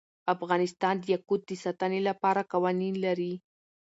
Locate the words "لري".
3.05-3.33